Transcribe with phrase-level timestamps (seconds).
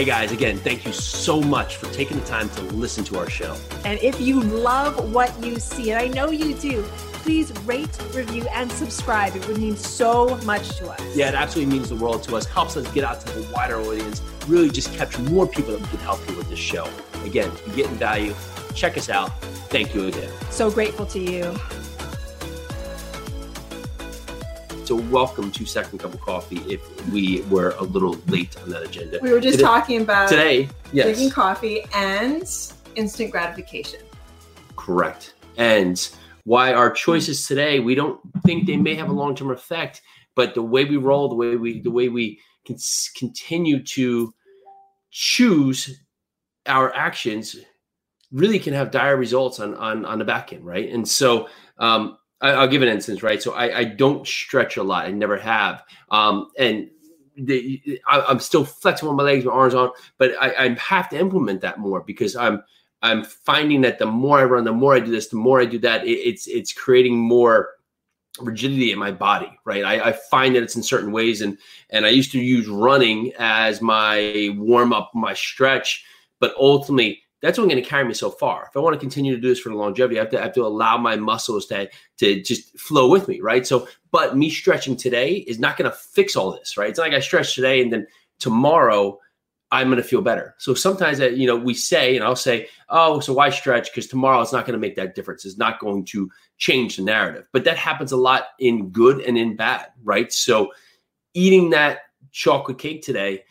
[0.00, 3.28] Hey guys, again, thank you so much for taking the time to listen to our
[3.28, 3.54] show.
[3.84, 6.82] And if you love what you see, and I know you do,
[7.22, 9.36] please rate, review, and subscribe.
[9.36, 11.02] It would mean so much to us.
[11.14, 13.78] Yeah, it absolutely means the world to us, helps us get out to the wider
[13.78, 16.88] audience, really just capture more people that we can help you with this show.
[17.22, 18.34] Again, if you're getting value,
[18.74, 19.38] check us out.
[19.68, 20.32] Thank you again.
[20.48, 21.54] So grateful to you.
[24.90, 26.58] So, welcome to Second Cup of Coffee.
[26.68, 26.82] If
[27.12, 30.68] we were a little late on that agenda, We were just Today- talking about today,
[30.92, 32.42] yes, drinking coffee and
[32.96, 34.00] instant gratification.
[34.74, 36.10] correct, and
[36.42, 40.02] why our choices today we don't think they may have a long term effect,
[40.34, 42.76] but the way we roll, the way we, the way we can
[43.16, 44.34] continue to
[45.12, 46.00] choose
[46.66, 47.54] our actions,
[48.32, 50.88] really can have dire results on on on the back end, right?
[50.90, 51.48] And so,
[51.78, 53.42] um, I'll give an instance, right?
[53.42, 55.06] So I, I don't stretch a lot.
[55.06, 55.84] I never have.
[56.10, 56.88] Um, and
[57.36, 61.08] the, I, I'm still flexible on my legs, my arms on, but I, I have
[61.10, 62.62] to implement that more because I'm
[63.02, 65.64] I'm finding that the more I run, the more I do this, the more I
[65.64, 67.70] do that, it, it's it's creating more
[68.40, 69.84] rigidity in my body, right?
[69.84, 71.58] I, I find that it's in certain ways, and
[71.90, 76.04] and I used to use running as my warm up, my stretch,
[76.40, 78.66] but ultimately that's only going to carry me so far.
[78.68, 80.42] If I want to continue to do this for the longevity, I have to I
[80.44, 81.88] have to allow my muscles to
[82.18, 83.66] to just flow with me, right?
[83.66, 86.90] So, but me stretching today is not going to fix all this, right?
[86.90, 88.06] It's not like I stretch today and then
[88.38, 89.18] tomorrow
[89.72, 90.54] I'm going to feel better.
[90.58, 93.90] So sometimes that you know we say, and I'll say, oh, so why stretch?
[93.90, 95.44] Because tomorrow it's not going to make that difference.
[95.44, 97.46] It's not going to change the narrative.
[97.52, 100.32] But that happens a lot in good and in bad, right?
[100.32, 100.72] So
[101.34, 102.00] eating that
[102.32, 103.44] chocolate cake today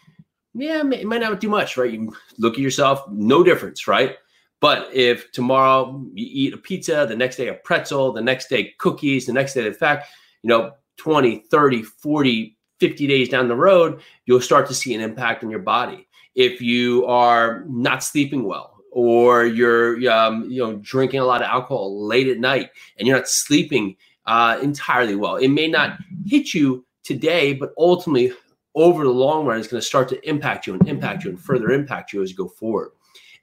[0.60, 1.92] yeah, it might not do much, right?
[1.92, 4.18] You look at yourself, no difference, right?
[4.62, 8.74] But if tomorrow you eat a pizza, the next day a pretzel, the next day
[8.78, 10.08] cookies, the next day, in fact,
[10.44, 15.02] you know, 20, 30, 40, 50 days down the road, you'll start to see an
[15.02, 16.08] impact on your body.
[16.36, 21.48] If you are not sleeping well, or you're um, you know drinking a lot of
[21.48, 26.54] alcohol late at night and you're not sleeping uh, entirely well, it may not hit
[26.54, 28.32] you today, but ultimately
[28.76, 31.40] over the long run is going to start to impact you and impact you and
[31.40, 32.92] further impact you as you go forward.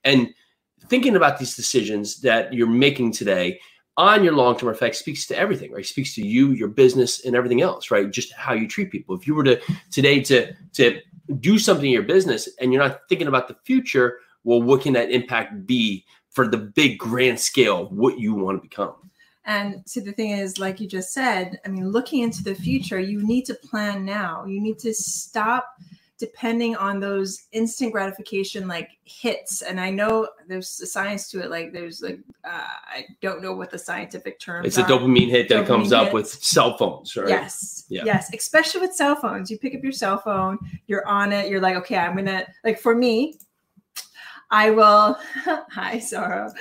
[0.04, 0.32] And
[0.86, 3.58] thinking about these decisions that you're making today
[3.96, 5.86] on your long-term effect speaks to everything, right?
[5.86, 8.10] Speaks to you, your business, and everything else, right?
[8.10, 9.16] Just how you treat people.
[9.16, 9.60] If you were to
[9.90, 11.00] today to to
[11.40, 14.92] do something in your business and you're not thinking about the future, well, what can
[14.92, 18.94] that impact be for the big grand scale of what you want to become?
[19.46, 22.98] And see, the thing is, like you just said, I mean, looking into the future,
[22.98, 24.44] you need to plan now.
[24.44, 25.76] You need to stop
[26.18, 29.62] depending on those instant gratification like hits.
[29.62, 31.50] And I know there's a science to it.
[31.50, 32.48] Like there's like uh,
[32.88, 34.64] I don't know what the scientific term.
[34.64, 37.28] It's a dopamine hit that comes Dopamine up with cell phones, right?
[37.28, 37.84] Yes.
[37.88, 38.04] Yeah.
[38.04, 38.32] Yes.
[38.34, 39.50] Especially with cell phones.
[39.50, 42.80] You pick up your cell phone, you're on it, you're like, okay, I'm gonna like
[42.80, 43.38] for me,
[44.50, 45.18] I will
[45.70, 46.52] hi Sorrow.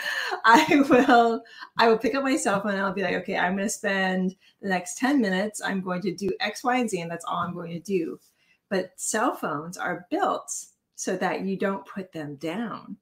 [0.44, 1.44] I will
[1.78, 4.36] I will pick up my cell phone and I'll be like, okay, I'm gonna spend
[4.62, 5.62] the next 10 minutes.
[5.64, 8.20] I'm going to do X, Y, and Z, and that's all I'm going to do.
[8.70, 10.52] But cell phones are built
[10.96, 12.98] so that you don't put them down.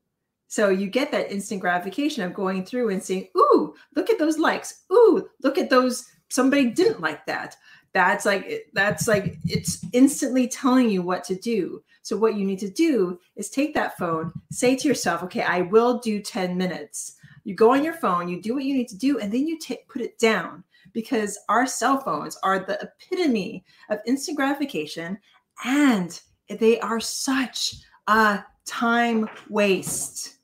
[0.47, 4.37] So you get that instant gratification of going through and saying, ooh, look at those
[4.37, 4.83] likes.
[4.91, 6.05] Ooh, look at those.
[6.33, 7.55] Somebody didn't like that.
[7.93, 11.83] That's like, that's like, it's instantly telling you what to do.
[12.01, 15.61] So what you need to do is take that phone, say to yourself, okay, I
[15.61, 17.17] will do 10 minutes.
[17.43, 19.59] You go on your phone, you do what you need to do, and then you
[19.59, 25.19] take put it down because our cell phones are the epitome of instant gratification
[25.63, 27.75] and they are such
[28.07, 30.39] a time waste.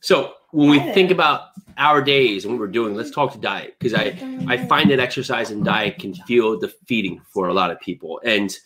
[0.00, 3.76] So when we think about our days and what we're doing, let's talk to diet
[3.78, 7.80] because I I find that exercise and diet can feel defeating for a lot of
[7.80, 8.56] people, and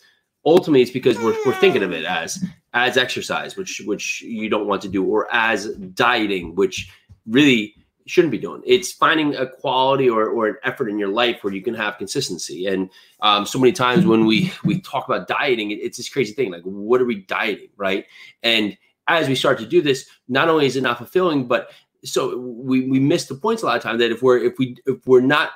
[0.45, 2.43] ultimately it's because we're, we're thinking of it as
[2.73, 6.89] as exercise, which which you don't want to do, or as dieting, which
[7.25, 8.61] really shouldn't be doing.
[8.65, 11.97] It's finding a quality or, or an effort in your life where you can have
[11.97, 12.67] consistency.
[12.67, 12.89] And
[13.21, 16.51] um, so many times when we we talk about dieting, it, it's this crazy thing
[16.51, 18.05] like what are we dieting, right?
[18.41, 18.77] And
[19.07, 21.71] as we start to do this, not only is it not fulfilling, but
[22.03, 24.77] so we we miss the points a lot of time that if we're if we
[24.85, 25.51] if we're not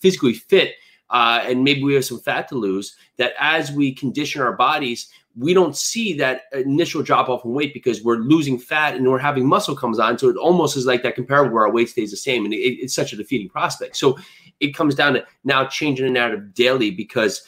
[0.00, 0.74] physically fit
[1.10, 5.08] uh, and maybe we have some fat to lose, that as we condition our bodies,
[5.36, 9.18] we don't see that initial drop off in weight because we're losing fat and we're
[9.18, 10.18] having muscle comes on.
[10.18, 12.56] So it almost is like that comparable where our weight stays the same, and it,
[12.56, 13.96] it's such a defeating prospect.
[13.96, 14.18] So
[14.60, 17.42] it comes down to now changing the narrative daily because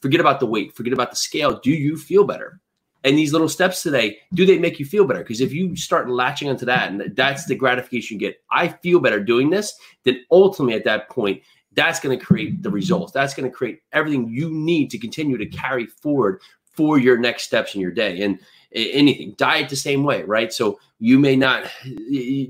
[0.00, 1.58] forget about the weight, forget about the scale.
[1.58, 2.60] Do you feel better?
[3.04, 5.20] And these little steps today, do they make you feel better?
[5.20, 9.00] Because if you start latching onto that, and that's the gratification you get, I feel
[9.00, 11.42] better doing this, then ultimately at that point,
[11.74, 13.12] that's going to create the results.
[13.12, 16.40] That's going to create everything you need to continue to carry forward
[16.72, 18.22] for your next steps in your day.
[18.22, 18.40] And
[18.72, 19.34] anything.
[19.36, 20.52] Diet the same way, right?
[20.52, 21.70] So you may not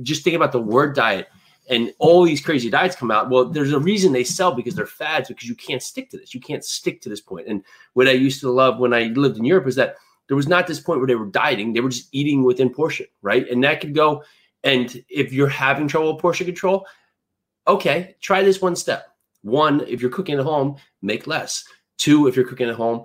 [0.02, 1.28] just think about the word diet
[1.70, 3.30] and all these crazy diets come out.
[3.30, 6.34] Well, there's a reason they sell because they're fads because you can't stick to this.
[6.34, 7.46] You can't stick to this point.
[7.46, 7.62] And
[7.92, 9.96] what I used to love when I lived in Europe is that
[10.28, 13.06] there was not this point where they were dieting; they were just eating within portion,
[13.22, 13.48] right?
[13.48, 14.22] And that could go.
[14.64, 16.86] And if you're having trouble with portion control,
[17.66, 19.08] okay, try this one step.
[19.42, 21.64] One, if you're cooking at home, make less.
[21.96, 23.04] Two, if you're cooking at home,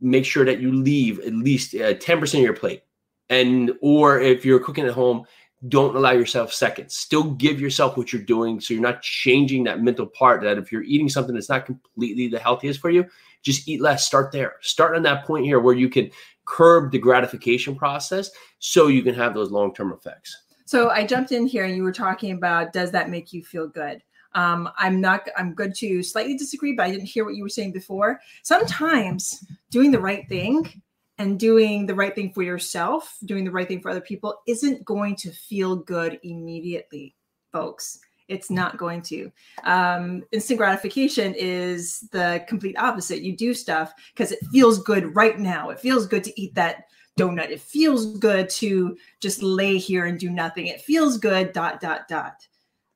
[0.00, 2.82] make sure that you leave at least uh, 10% of your plate.
[3.30, 5.24] And or if you're cooking at home,
[5.66, 6.94] don't allow yourself seconds.
[6.94, 10.70] Still give yourself what you're doing so you're not changing that mental part that if
[10.70, 13.04] you're eating something that's not completely the healthiest for you,
[13.42, 14.06] just eat less.
[14.06, 14.54] Start there.
[14.60, 16.10] Start on that point here where you can
[16.48, 20.44] curb the gratification process so you can have those long-term effects.
[20.64, 23.68] So I jumped in here and you were talking about does that make you feel
[23.68, 24.02] good?
[24.34, 27.48] Um, I'm not, I'm good to slightly disagree, but I didn't hear what you were
[27.48, 28.20] saying before.
[28.42, 30.82] Sometimes doing the right thing
[31.18, 34.84] and doing the right thing for yourself, doing the right thing for other people isn't
[34.84, 37.14] going to feel good immediately,
[37.52, 37.98] folks.
[38.28, 39.32] It's not going to.
[39.64, 43.22] Um, instant gratification is the complete opposite.
[43.22, 45.70] You do stuff because it feels good right now.
[45.70, 46.84] It feels good to eat that
[47.18, 47.50] donut.
[47.50, 50.66] It feels good to just lay here and do nothing.
[50.66, 52.46] It feels good, dot, dot, dot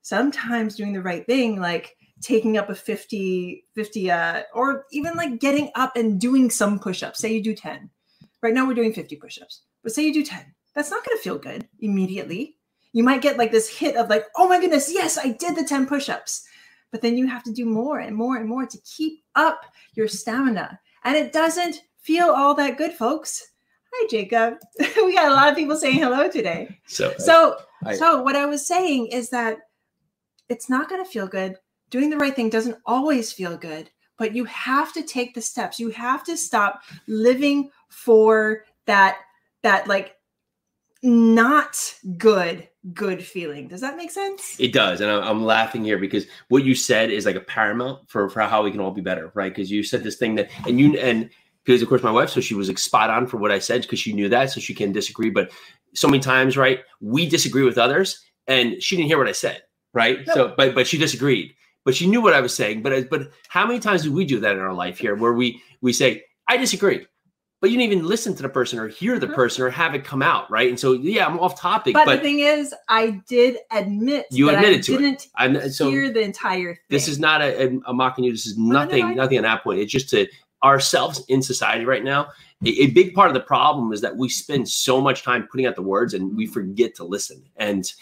[0.03, 5.41] sometimes doing the right thing, like taking up a 50, 50, uh, or even like
[5.41, 7.21] getting up and doing some push-ups.
[7.21, 7.89] Say you do 10.
[8.43, 10.41] Right now we're doing 50 push-ups, but say you do 10.
[10.75, 12.57] That's not going to feel good immediately.
[12.93, 15.65] You might get like this hit of like, oh my goodness, yes, I did the
[15.65, 16.47] 10 push-ups.
[16.91, 20.09] But then you have to do more and more and more to keep up your
[20.09, 20.79] stamina.
[21.05, 23.53] And it doesn't feel all that good, folks.
[23.93, 24.59] Hi, Jacob.
[24.79, 26.79] we got a lot of people saying hello today.
[26.87, 29.59] So, uh, so, I, so what I was saying is that
[30.49, 31.57] it's not going to feel good.
[31.91, 35.79] Doing the right thing doesn't always feel good, but you have to take the steps.
[35.79, 39.19] You have to stop living for that
[39.63, 40.17] that like
[41.03, 43.69] not good good feeling.
[43.69, 44.57] Does that make sense?
[44.59, 45.01] It does.
[45.01, 48.65] And I'm laughing here because what you said is like a paramount for, for how
[48.65, 49.55] we can all be better, right?
[49.55, 51.31] Because you said this thing that, and you, and
[51.65, 53.83] because of course my wife, so she was like spot on for what I said
[53.83, 54.51] because she knew that.
[54.51, 55.31] So she can disagree.
[55.31, 55.53] But
[55.95, 56.81] so many times, right?
[57.01, 59.63] We disagree with others and she didn't hear what I said
[59.93, 60.27] right?
[60.27, 60.35] No.
[60.35, 61.55] So, but but she disagreed.
[61.85, 62.83] But she knew what I was saying.
[62.83, 65.61] But but how many times do we do that in our life here, where we
[65.81, 67.07] we say I disagree,
[67.63, 69.37] but you didn't even listen to the person or hear the mm-hmm.
[69.37, 70.69] person or have it come out, right?
[70.69, 71.95] And so yeah, I'm off topic.
[71.95, 75.29] But, but the thing is, I did admit you admitted I to didn't it.
[75.37, 76.83] I'm, so hear the entire thing.
[76.89, 78.33] This is not a, a, mocking you.
[78.33, 79.79] This is nothing nothing at that point.
[79.79, 80.27] It's just to
[80.65, 82.31] ourselves in society right now.
[82.65, 85.67] A, a big part of the problem is that we spend so much time putting
[85.67, 87.45] out the words and we forget to listen.
[87.59, 87.93] And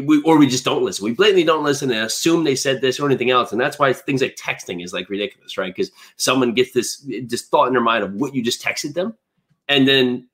[0.00, 1.04] we, or we just don't listen.
[1.04, 3.92] We blatantly don't listen and assume they said this or anything else, and that's why
[3.92, 5.74] things like texting is like ridiculous, right?
[5.74, 9.14] Because someone gets this this thought in their mind of what you just texted them,
[9.68, 10.28] and then,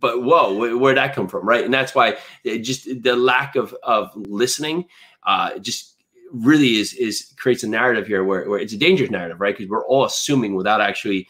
[0.00, 1.64] but whoa, where'd that come from, right?
[1.64, 4.86] And that's why just the lack of of listening,
[5.24, 5.96] uh, just
[6.32, 9.56] really is is creates a narrative here where, where it's a dangerous narrative, right?
[9.56, 11.28] Because we're all assuming without actually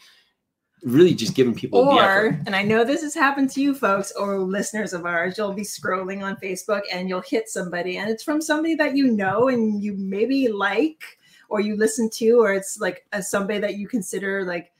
[0.85, 4.37] really just giving people or and i know this has happened to you folks or
[4.37, 8.39] listeners of ours you'll be scrolling on facebook and you'll hit somebody and it's from
[8.39, 11.17] somebody that you know and you maybe like
[11.49, 14.71] or you listen to or it's like a, somebody that you consider like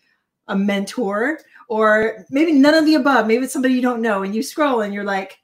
[0.47, 4.35] a mentor or maybe none of the above maybe it's somebody you don't know and
[4.35, 5.39] you scroll and you're like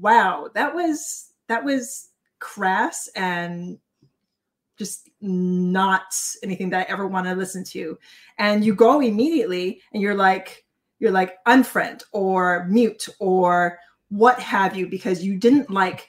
[0.00, 2.08] wow that was that was
[2.38, 3.78] crass and
[4.78, 7.98] just not anything that I ever want to listen to.
[8.38, 10.64] And you go immediately and you're like,
[10.98, 13.78] you're like unfriend or mute or
[14.08, 16.08] what have you, because you didn't like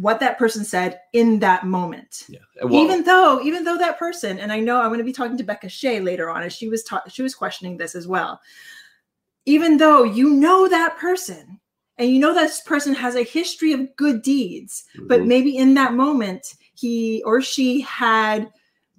[0.00, 2.24] what that person said in that moment.
[2.28, 2.38] Yeah.
[2.62, 5.36] Well, even though, even though that person, and I know I'm going to be talking
[5.36, 8.40] to Becca Shea later on, as she was ta- she was questioning this as well.
[9.44, 11.60] Even though you know that person
[11.98, 15.08] and you know that person has a history of good deeds, mm-hmm.
[15.08, 18.50] but maybe in that moment he or she had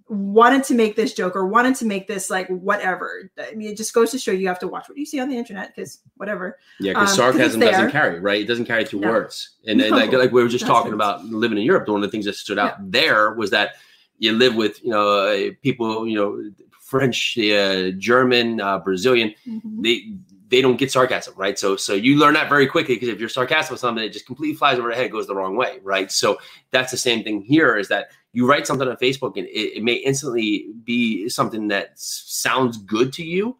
[0.09, 3.31] wanted to make this joke or wanted to make this like whatever.
[3.39, 5.29] I mean, it just goes to show you have to watch what you see on
[5.29, 6.59] the internet because whatever.
[6.79, 8.41] Yeah, because um, sarcasm doesn't carry, right?
[8.41, 9.09] It doesn't carry through no.
[9.09, 9.51] words.
[9.65, 9.85] And, no.
[9.85, 12.25] and like, like, we were just talking about living in Europe, one of the things
[12.25, 12.85] that stood out yeah.
[12.89, 13.75] there was that
[14.19, 19.33] you live with, you know, uh, people, you know, French, uh, German, uh, Brazilian.
[19.47, 19.81] Mm-hmm.
[19.81, 20.13] They
[20.53, 21.57] they don't get sarcasm, right?
[21.57, 24.27] So so you learn that very quickly because if you're sarcastic with something, it just
[24.27, 26.11] completely flies over the head, goes the wrong way, right?
[26.11, 26.37] So
[26.69, 29.83] that's the same thing here is that you write something on Facebook and it, it
[29.83, 33.57] may instantly be something that sounds good to you,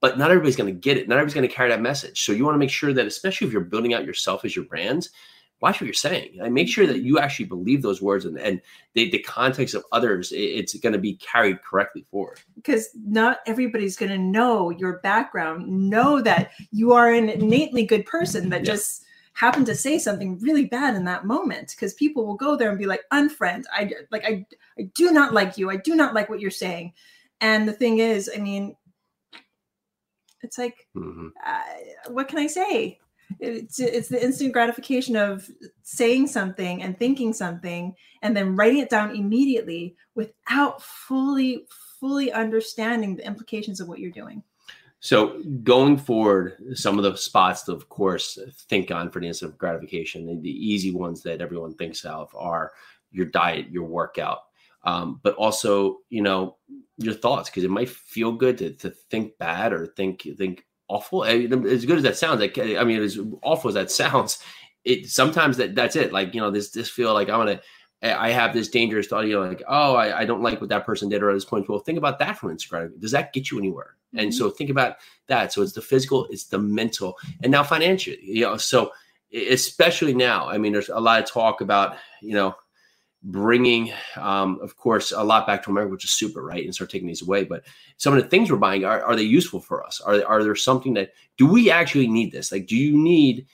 [0.00, 1.08] but not everybody's going to get it.
[1.08, 2.24] Not everybody's going to carry that message.
[2.24, 4.64] So you want to make sure that, especially if you're building out yourself as your
[4.66, 5.08] brand,
[5.62, 6.38] watch what you're saying.
[6.40, 8.60] And make sure that you actually believe those words and, and
[8.94, 12.40] the, the context of others, it- it's going to be carried correctly forward.
[12.56, 18.04] because not everybody's going to know your background, know that you are an innately good
[18.06, 18.72] person that Yeah.
[18.72, 19.04] just
[19.34, 21.70] happened to say something really bad in that moment.
[21.70, 24.44] Because people will go there and be like, unfriend, I like, I,
[24.78, 25.70] I do not like you.
[25.70, 26.92] I do not like what you're saying.
[27.40, 28.76] And the thing is, I mean,
[30.42, 31.30] it's like, Mhm.
[31.46, 31.62] uh,
[32.08, 32.98] what can I say?
[33.40, 35.48] It's, it's the instant gratification of
[35.82, 41.66] saying something and thinking something and then writing it down immediately without fully
[42.00, 44.42] fully understanding the implications of what you're doing.
[44.98, 49.56] So going forward, some of the spots to, of course, think on for the instant
[49.58, 52.72] gratification, the, easy ones that everyone thinks of are
[53.10, 54.38] your diet, your workout,
[54.84, 56.56] um, but also, you know,
[56.98, 61.22] your thoughts, because it might feel good to, to think bad or think think awful.
[61.22, 64.38] I mean, As good as that sounds, like I mean, as awful as that sounds,
[64.84, 66.12] it sometimes that that's it.
[66.12, 67.60] Like you know, this this feel like I'm gonna.
[68.04, 70.84] I have this dangerous thought, you know, like, oh, I, I don't like what that
[70.84, 71.68] person did or at this point.
[71.68, 72.98] Well, think about that from Instagram.
[72.98, 73.94] Does that get you anywhere?
[74.16, 74.34] And Mhm.
[74.34, 74.96] so think about
[75.28, 75.52] that.
[75.52, 78.90] So it's the physical, it's the mental, and now financially, you know, so
[79.32, 82.56] especially now, I mean, there's a lot of talk about, you know,
[83.22, 86.64] bringing, um, of course, a lot back to America, which is super, right?
[86.64, 87.44] And start taking these away.
[87.44, 87.64] But
[87.96, 90.00] some of the things we're buying, are, are they useful for us?
[90.00, 92.50] Are, are there something that, do we actually need this?
[92.50, 93.46] Like, do you need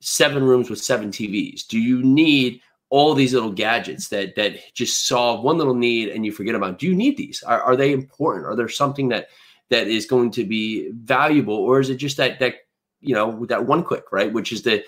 [0.00, 1.66] seven rooms with seven TVs?
[1.66, 2.60] Do you need
[2.90, 6.78] all these little gadgets that that just solve one little need and you forget about?
[6.78, 7.42] Do you need these?
[7.42, 8.46] Are, are they important?
[8.46, 9.28] Are there something that
[9.70, 12.54] that is going to be valuable, or is it just that that
[13.00, 14.32] you know with that one click, right?
[14.32, 14.84] Which is the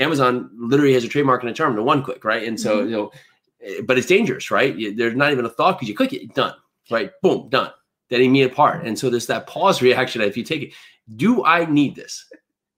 [0.00, 2.42] Amazon literally has a trademark and a term, the one click, right?
[2.42, 2.84] And so Mhm.
[2.86, 3.12] you know,
[3.86, 4.76] but it's dangerous, right?
[4.96, 6.54] There's not even a thought because you click it, done,
[6.90, 7.10] right?
[7.22, 7.70] Boom, done.
[8.10, 8.84] That me apart.
[8.84, 10.20] and so there's that pause reaction.
[10.20, 10.72] If you take it,
[11.16, 12.26] do I need this?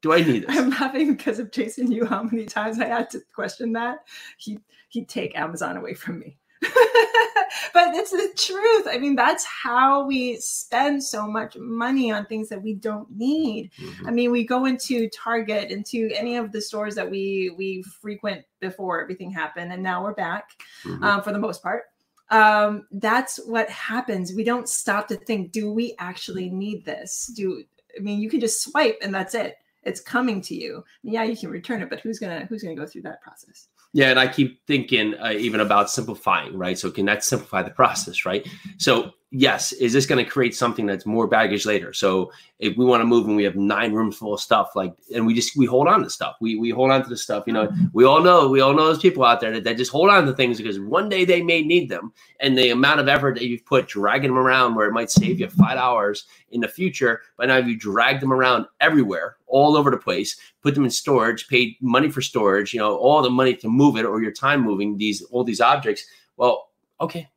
[0.01, 0.57] Do I need this?
[0.57, 2.07] I'm laughing because of Jason Yu.
[2.07, 3.99] How many times I had to question that
[4.39, 4.59] he
[4.91, 6.39] he'd take Amazon away from me.
[7.73, 8.87] but it's the truth.
[8.91, 13.71] I mean, that's how we spend so much money on things that we don't need.
[13.79, 14.09] Mhm.
[14.09, 18.45] I mean, we go into Target, into any of the stores that we we frequent
[18.61, 20.51] before everything happened, and now we're back
[20.85, 21.03] Mhm.
[21.03, 21.85] um, for the most part.
[22.31, 24.35] Um, that's what happens.
[24.35, 27.27] We don't stop to think: Do we actually need this?
[27.35, 27.63] Do
[27.97, 29.57] I mean you can just swipe and that's it?
[29.87, 30.85] It's coming to you.
[31.03, 33.69] Yeah, you can return it, but who's gonna who's gonna go through that process?
[33.93, 36.79] Yeah, and I keep thinking uh, even about simplifying, right?
[36.79, 38.47] So can that simplify the process, right?
[38.77, 41.93] So yes, is this going to create something that's more baggage later?
[41.93, 44.95] So if we want to move and we have nine rooms full of stuff, like,
[45.15, 47.45] and we just we hold on to stuff, we we hold on to the stuff.
[47.47, 47.85] You know, mm-hmm.
[47.93, 50.25] we all know we all know those people out there that, that just hold on
[50.25, 53.47] to things because one day they may need them, and the amount of effort that
[53.47, 57.21] you've put dragging them around where it might save you five hours in the future,
[57.37, 61.47] but now you drag them around everywhere, all over the place, put them in storage,
[61.49, 64.63] paid money for storage, you know, all the money to move it or your time
[64.63, 66.07] moving these all these objects.
[66.39, 67.29] Well, okay,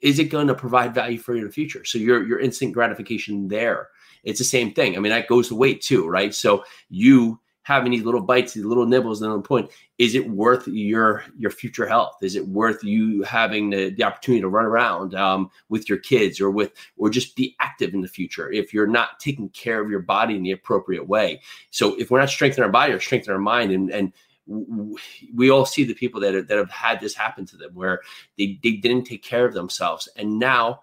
[0.00, 1.84] is it going to provide value for you in the future?
[1.84, 3.88] So your your instant gratification there,
[4.24, 4.96] it's the same thing.
[4.96, 6.34] I mean, that goes to weight too, right?
[6.34, 10.30] So you having these little bites, these little nibbles, and on the point, is it
[10.30, 12.14] worth your your future health?
[12.22, 16.40] Is it worth you having the, the opportunity to run around um, with your kids
[16.40, 19.90] or with or just be active in the future if you're not taking care of
[19.90, 21.40] your body in the appropriate way?
[21.70, 24.12] So if we're not strengthening our body or strengthening our mind and and
[24.46, 28.00] we all see the people that, are, that have had this happen to them where
[28.38, 30.08] they, they didn't take care of themselves.
[30.16, 30.82] And now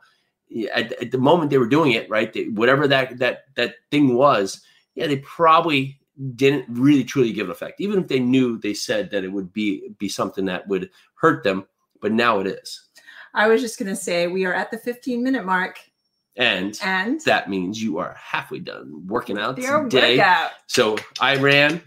[0.74, 4.16] at, at the moment they were doing it right they, whatever that that that thing
[4.16, 4.62] was
[4.96, 6.00] yeah they probably
[6.36, 7.82] didn't really truly give it effect.
[7.82, 11.44] Even if they knew they said that it would be be something that would hurt
[11.44, 11.66] them
[12.02, 12.82] but now it is.
[13.34, 15.80] I was just gonna say we are at the 15 minute mark,
[16.36, 20.18] and and that means you are halfway done working out today.
[20.18, 20.52] workout.
[20.68, 21.82] so i ran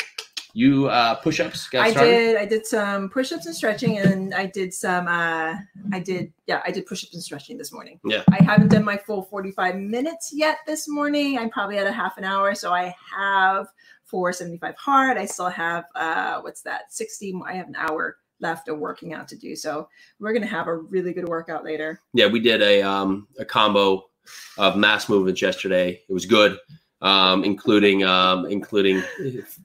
[0.57, 2.37] you uh push-ups I started did.
[2.39, 5.07] I did some push-ups and stretching, and I did some.
[5.07, 5.55] uh
[5.93, 6.33] I did.
[6.47, 8.01] Yeah, I did push-ups and stretching this morning.
[8.07, 8.23] Yeah.
[8.33, 11.39] I haven't done my full forty-five minutes yet this morning.
[11.39, 13.67] I'm probably at a half an hour, so I have
[14.07, 15.19] four seventy-five hard.
[15.19, 16.91] I still have uh what's that?
[16.91, 17.39] Sixty.
[17.47, 19.57] I have an hour left of working out to do.
[19.57, 22.01] So we're gonna have a really good workout later.
[22.15, 24.09] yeah, we did a um a combo
[24.57, 26.01] of mass movements yesterday.
[26.09, 26.59] It was good,
[27.03, 29.03] um, including um, including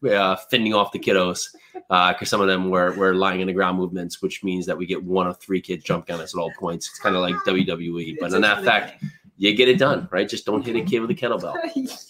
[0.10, 3.78] uh, fending off the kiddos because some of them were were lying in the ground
[3.78, 6.52] movements, which means that we get one of three kids jumping on us at all
[6.60, 6.90] points.
[6.90, 9.04] It's kind of like WWE, but in that fact,
[9.38, 10.28] you get it done, right?
[10.28, 11.56] Just don't hit a kid with a kettlebell.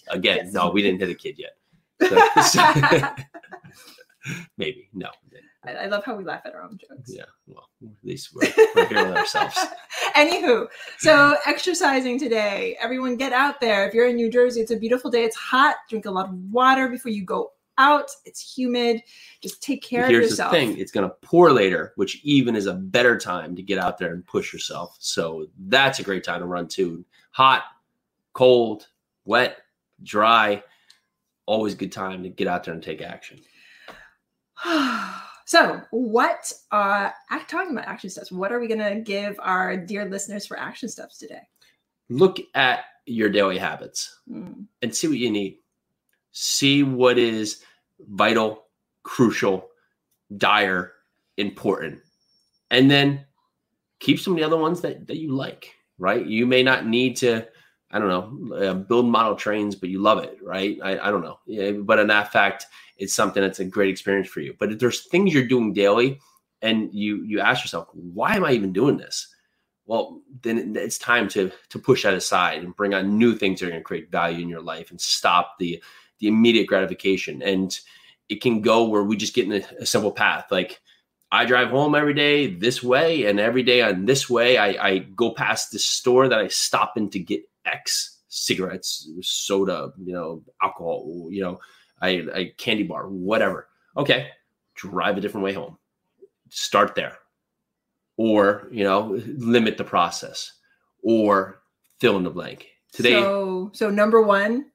[0.08, 1.56] Again, no, we didn't hit a kid yet.
[2.46, 3.14] So-
[4.56, 5.08] maybe no.
[5.64, 7.12] I, I love how we laugh at our own jokes.
[7.14, 9.56] Yeah, well, at least we're, we're here with ourselves.
[10.16, 10.66] Anywho,
[10.98, 12.76] so exercising today.
[12.80, 13.86] Everyone get out there.
[13.86, 15.24] If you're in New Jersey, it's a beautiful day.
[15.24, 15.76] It's hot.
[15.88, 18.10] Drink a lot of water before you go out.
[18.24, 19.02] It's humid.
[19.40, 20.52] Just take care Here's of yourself.
[20.52, 23.62] Here's the thing: it's going to pour later, which even is a better time to
[23.62, 24.96] get out there and push yourself.
[24.98, 27.04] So that's a great time to run too.
[27.30, 27.62] Hot,
[28.32, 28.88] cold,
[29.24, 29.58] wet,
[30.02, 30.62] dry,
[31.46, 33.40] always a good time to get out there and take action.
[35.44, 37.10] so, what uh
[37.48, 38.32] talking about action steps?
[38.32, 41.42] What are we gonna give our dear listeners for action steps today?
[42.08, 44.62] Look at your daily habits Hmm.
[44.80, 45.58] and see what you need.
[46.32, 47.62] See what is
[48.00, 48.66] vital,
[49.02, 49.68] crucial,
[50.36, 50.92] dire,
[51.36, 52.00] important.
[52.70, 53.26] And then
[54.00, 56.24] keep some of the other ones that, that you like, right?
[56.24, 57.46] You may not need to,
[57.92, 60.78] I don't know, uh, build model trains, but you love it, right?
[60.82, 61.38] I, I don't know.
[61.46, 64.54] Yeah, but in that fact, it's something that's a great experience for you.
[64.58, 66.20] But if there's things you're doing daily
[66.62, 69.28] and you you ask yourself, why am I even doing this?
[69.86, 73.66] well then it's time to to push that aside and bring on new things that
[73.66, 75.82] are going to create value in your life and stop the
[76.18, 77.80] the immediate gratification and
[78.28, 80.80] it can go where we just get in a, a simple path like
[81.30, 84.98] i drive home every day this way and every day on this way I, I
[84.98, 90.42] go past this store that i stop in to get x cigarettes soda you know
[90.62, 91.60] alcohol you know
[92.00, 93.68] I, I candy bar whatever.
[93.96, 94.28] Okay
[94.74, 95.78] drive a different way home.
[96.48, 97.18] Start there.
[98.16, 100.52] Or you know limit the process.
[101.02, 101.62] Or
[101.98, 102.68] fill in the blank.
[102.92, 104.66] Today So, so number one,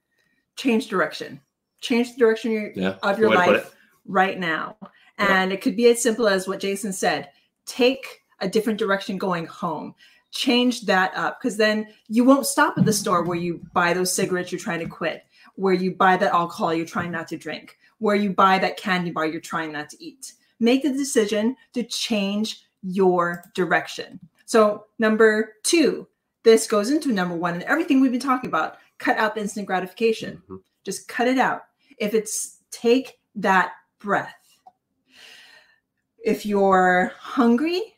[0.56, 1.40] change direction.
[1.80, 2.96] Change the direction your, yeah.
[3.02, 3.74] of your good way to put life
[4.06, 4.76] right now.
[5.18, 7.30] And it could be as simple as what Jason said.
[7.66, 9.94] Take a different direction going home.
[10.30, 14.12] Change that up because then you won't stop at the store where you buy those
[14.12, 17.78] cigarettes you're trying to quit, where you buy that alcohol you're trying not to drink,
[17.98, 20.34] where you buy that candy bar you're trying not to eat.
[20.60, 24.20] Make the decision to change your direction.
[24.44, 26.06] So, number two,
[26.42, 29.66] this goes into number one and everything we've been talking about cut out the instant
[29.66, 30.42] gratification.
[30.48, 30.62] Mhm.
[30.84, 31.62] Just cut it out.
[31.98, 34.34] If it's take that breath.
[36.24, 37.97] If you're hungry,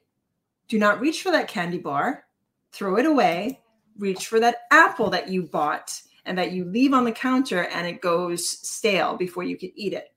[0.70, 2.24] do not reach for that candy bar,
[2.70, 3.60] throw it away,
[3.98, 7.88] reach for that apple that you bought and that you leave on the counter and
[7.88, 10.14] it goes stale before you can eat it.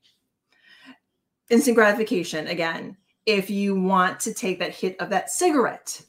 [1.49, 2.95] Instant gratification again.
[3.25, 6.03] If you want to take that hit of that cigarette,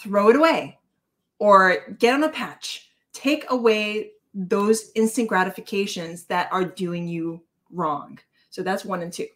[0.00, 0.78] throw it away
[1.38, 2.90] or get on a patch.
[3.14, 8.18] Take away those instant gratifications that are doing you wrong.
[8.50, 9.28] So that's one and two.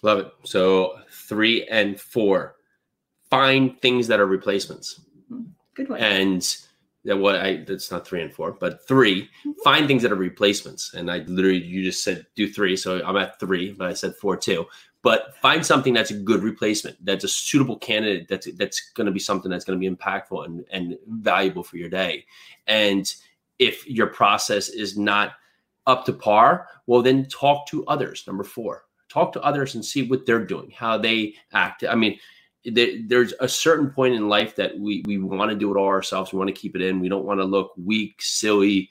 [0.00, 2.54] love it so three and four
[3.30, 5.42] find things that are replacements hmm,
[5.74, 6.00] Good one.
[6.00, 6.56] and
[7.04, 9.30] that what I that's not three and four, but three.
[9.42, 9.52] Hmm.
[9.64, 10.94] Find things that are replacements.
[10.94, 14.14] And I literally you just said do three, so I'm at three, but I said
[14.16, 14.66] four too.
[15.02, 19.12] But find something that's a good replacement, that's a suitable candidate, that's that's going to
[19.12, 22.26] be something that's going to be impactful and, and valuable for your day.
[22.66, 23.12] And
[23.58, 25.32] if your process is not
[25.86, 28.24] up to par, well then talk to others.
[28.26, 31.84] Number four, talk to others and see what they're doing, how they act.
[31.88, 32.18] I mean,
[32.72, 36.32] there's a certain point in life that we we want to do it all ourselves.
[36.32, 37.00] We want to keep it in.
[37.00, 38.90] We don't want to look weak, silly,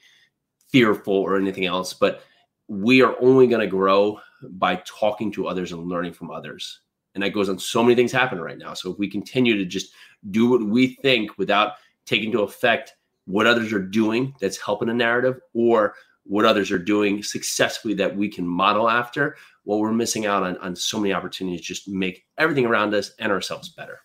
[0.70, 1.92] fearful, or anything else.
[1.92, 2.22] But
[2.68, 6.80] we are only going to grow by talking to others and learning from others.
[7.14, 8.74] And that goes on so many things happening right now.
[8.74, 9.92] So if we continue to just
[10.30, 11.72] do what we think without
[12.06, 12.94] taking into effect
[13.28, 15.94] what others are doing that's helping a narrative or
[16.28, 20.56] what others are doing successfully that we can model after, well, we're missing out on,
[20.58, 23.98] on so many opportunities just make everything around us and ourselves better.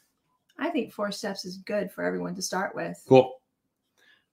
[0.57, 3.01] I think four steps is good for everyone to start with.
[3.07, 3.33] Cool.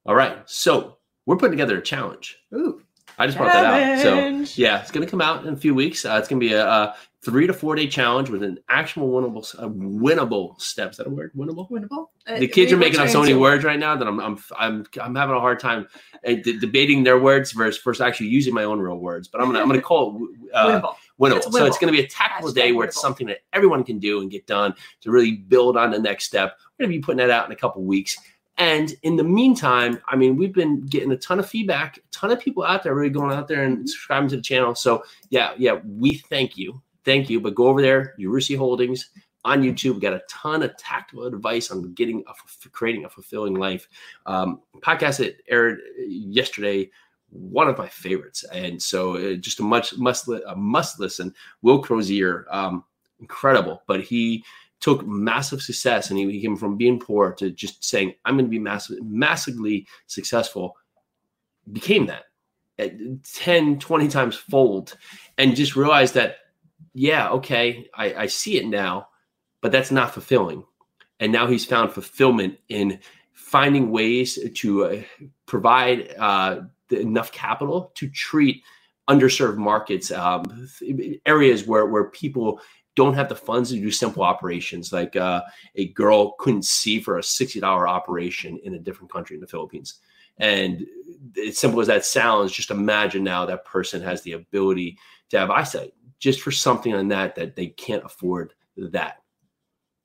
[0.07, 0.39] All right.
[0.47, 2.39] So we're putting together a challenge.
[2.55, 2.83] Ooh.
[3.19, 4.03] I just brought that out.
[4.03, 6.05] So yeah, it's going to come out in a few weeks.
[6.05, 9.11] Uh, it's going to be a, a three to four day challenge with an actual
[9.11, 10.95] winnable, winnable steps.
[10.95, 11.33] Is that a word?
[11.37, 11.71] Winnable.
[11.71, 12.07] Winnable.
[12.27, 14.87] Uh, The kids are making up so many words right now that I'm I'm I'm
[15.01, 15.87] I'm having a hard time
[16.27, 19.29] uh, de- debating their words versus first actually using my own real words.
[19.29, 20.95] But I'm gonna I'm gonna call it uh, Winnable.
[21.21, 21.37] winnable.
[21.37, 23.85] It's So it's going to be a tactical Hashtag day where it's something that everyone
[23.85, 26.57] can do and get done to really build on the next step.
[26.79, 28.17] We're going to be putting that out in a couple weeks.
[28.57, 32.31] And in the meantime, I mean, we've been getting a ton of feedback, a ton
[32.31, 34.75] of people out there really going out there and subscribing to the channel.
[34.75, 36.83] So yeah, yeah, we thank you.
[37.05, 37.41] Thank you.
[37.41, 39.11] But go over there, Urusi Holdings
[39.45, 39.95] on YouTube.
[39.95, 43.89] We got a ton of tactical advice on getting a, creating a fulfilling life.
[44.27, 46.91] Um, podcast that aired yesterday
[47.31, 51.33] one of my favorites, and so uh, just a much must a must listen.
[51.63, 52.85] Will Crozier, um,
[53.21, 54.45] incredible, but he
[54.81, 58.47] took massive success, and he, he came from being poor to just saying, "I'm going
[58.47, 60.77] to be massive, massively successful."
[61.73, 62.25] Became that
[62.81, 64.97] at 10, 20 times fold,
[65.39, 66.39] and just realized that,
[66.95, 69.09] yeah, okay, I, I see it now,
[69.61, 70.65] but that's not fulfilling.
[71.21, 72.99] And now he's found fulfillment in
[73.33, 75.03] finding ways to uh,
[75.47, 78.63] provide uh, enough capital to treat
[79.09, 80.69] underserved markets, um,
[81.27, 82.61] areas where where people
[82.95, 84.93] don't have the funds to do simple operations.
[84.93, 85.43] Like uh,
[85.75, 89.47] a girl couldn't see for a sixty dollar operation in a different country in the
[89.47, 90.01] Philippines,
[90.39, 90.87] and
[91.45, 94.97] as simple as that sounds, just imagine now that person has the ability
[95.31, 99.17] to have eyesight just for something on that that they can't afford that.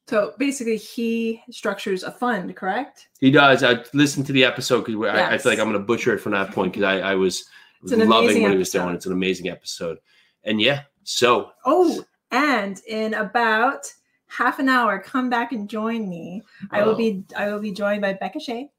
[0.08, 3.08] So basically, he structures a fund, correct?
[3.20, 3.64] He does.
[3.64, 5.18] I listened to the episode because Yes.
[5.30, 7.16] I, I feel like I'm going to butcher it from that point because I, I
[7.16, 7.46] was
[7.82, 8.94] loving what he was doing.
[8.96, 9.98] It's an amazing episode,
[10.44, 10.82] and yeah.
[11.04, 13.92] So Oh, and in about
[14.28, 16.44] half an hour, come back and join me.
[16.72, 16.98] I will Oh.
[16.98, 18.70] be I will be joined by Becca Shea,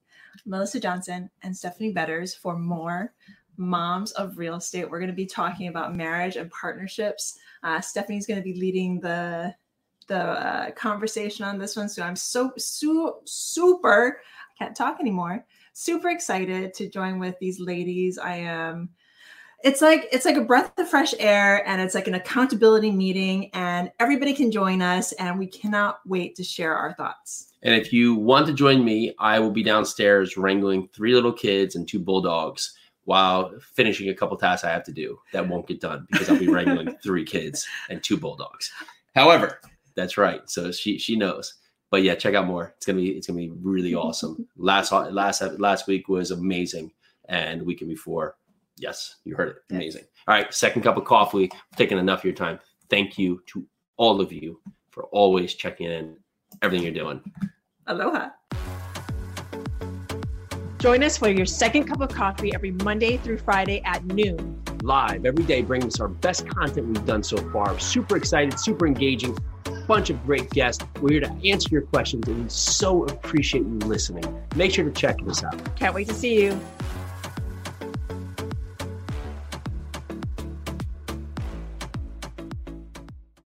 [0.44, 3.12] Melissa Johnson, and Stephanie Betters for more
[3.58, 4.90] moms of real estate.
[4.90, 7.38] We're going to be talking about marriage and partnerships.
[7.62, 9.54] Uh, Stephanie's going to be leading the
[10.08, 14.20] the uh, conversation on this one, so I'm so so super.
[14.60, 15.44] I can't talk anymore.
[15.72, 18.18] Super excited to join with these ladies.
[18.18, 18.90] I am
[19.64, 23.50] it's like it's like a breath of fresh air and it's like an accountability meeting
[23.54, 27.92] and everybody can join us and we cannot wait to share our thoughts And if
[27.92, 31.98] you want to join me, I will be downstairs wrangling three little kids and two
[31.98, 36.28] bulldogs while finishing a couple tasks I have to do that won't get done because
[36.28, 38.70] I'll be wrangling three kids and two bulldogs.
[39.14, 39.60] However,
[39.94, 40.48] that's right.
[40.50, 41.54] So she she knows.
[41.90, 42.74] But yeah, check out more.
[42.76, 44.46] It's gonna be it's gonna be really awesome.
[44.56, 46.92] Last last last week was amazing,
[47.28, 48.36] and weekend before,
[48.76, 50.04] yes, you heard it, amazing.
[50.28, 51.48] All right, second cup of coffee.
[51.52, 52.58] I've taken enough of your time.
[52.90, 53.64] Thank you to
[53.96, 56.16] all of you for always checking in,
[56.60, 57.20] everything you're doing.
[57.86, 58.30] aloha
[60.78, 64.62] Join us for your second cup of coffee every Monday through Friday at noon.
[64.82, 67.78] live every day, bringing us our best content we've done so far.
[67.80, 69.36] Super excited, super engaging,
[69.88, 70.84] bunch of great guests.
[71.00, 74.24] We're here to answer your questions, and we so appreciate you listening.
[74.54, 75.76] Make sure to check this out.
[75.76, 76.60] Can't wait to see you.